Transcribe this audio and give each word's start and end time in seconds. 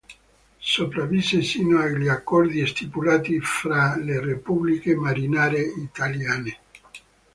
Sopravvisse 0.73 1.43
sino 1.43 1.79
agli 1.79 2.07
accordi 2.07 2.65
stipulati 2.65 3.39
fra 3.39 3.95
le 3.97 4.19
repubbliche 4.19 4.95
marinare 4.95 5.59
italiane. 5.61 6.57